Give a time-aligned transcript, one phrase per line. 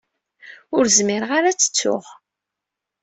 [0.75, 2.05] Ur zmireɣ ara ad tt-ttuɣ.